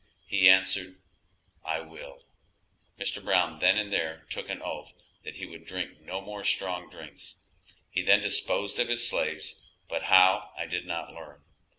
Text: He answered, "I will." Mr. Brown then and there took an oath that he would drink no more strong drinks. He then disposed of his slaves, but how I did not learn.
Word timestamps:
He 0.25 0.49
answered, 0.49 0.99
"I 1.63 1.81
will." 1.81 2.23
Mr. 2.99 3.23
Brown 3.23 3.59
then 3.59 3.77
and 3.77 3.93
there 3.93 4.25
took 4.31 4.49
an 4.49 4.59
oath 4.59 4.93
that 5.23 5.35
he 5.35 5.45
would 5.45 5.67
drink 5.67 6.01
no 6.01 6.21
more 6.21 6.43
strong 6.43 6.89
drinks. 6.89 7.35
He 7.91 8.01
then 8.01 8.19
disposed 8.21 8.79
of 8.79 8.87
his 8.87 9.07
slaves, 9.07 9.61
but 9.87 10.05
how 10.05 10.53
I 10.57 10.65
did 10.65 10.87
not 10.87 11.13
learn. 11.13 11.43